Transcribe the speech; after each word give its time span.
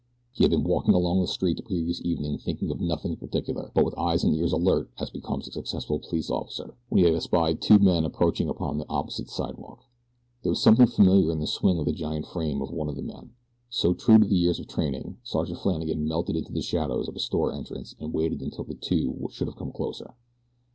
He 0.33 0.43
had 0.43 0.49
been 0.49 0.63
walking 0.63 0.95
along 0.95 1.21
the 1.21 1.27
street 1.27 1.57
the 1.57 1.61
previous 1.61 2.03
evening 2.03 2.39
thinking 2.39 2.71
of 2.71 2.81
nothing 2.81 3.11
in 3.11 3.17
particular; 3.19 3.69
but 3.75 3.85
with 3.85 3.95
eyes 3.99 4.23
and 4.23 4.33
ears 4.33 4.51
alert 4.51 4.89
as 4.97 5.11
becomes 5.11 5.47
a 5.47 5.51
successful 5.51 5.99
police 5.99 6.27
officer, 6.27 6.73
when 6.89 6.97
he 7.03 7.05
had 7.05 7.13
espied 7.13 7.61
two 7.61 7.77
men 7.77 8.03
approaching 8.03 8.49
upon 8.49 8.79
the 8.79 8.89
opposite 8.89 9.29
sidewalk. 9.29 9.81
There 10.41 10.49
was 10.49 10.59
something 10.59 10.87
familiar 10.87 11.31
in 11.31 11.37
the 11.39 11.45
swing 11.45 11.77
of 11.77 11.85
the 11.85 11.93
giant 11.93 12.25
frame 12.25 12.63
of 12.63 12.71
one 12.71 12.89
of 12.89 12.95
the 12.95 13.03
men. 13.03 13.33
So, 13.69 13.93
true 13.93 14.17
to 14.17 14.25
years 14.25 14.59
of 14.59 14.65
training, 14.65 15.17
Sergeant 15.21 15.59
Flannagan 15.59 16.07
melted 16.07 16.35
into 16.35 16.51
the 16.51 16.63
shadows 16.63 17.07
of 17.07 17.15
a 17.15 17.19
store 17.19 17.53
entrance 17.53 17.93
and 17.99 18.11
waited 18.11 18.41
until 18.41 18.63
the 18.63 18.73
two 18.73 19.27
should 19.29 19.45
have 19.45 19.55
come 19.55 19.71
closer. 19.71 20.15